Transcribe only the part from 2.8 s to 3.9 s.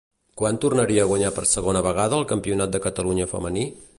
Catalunya femení?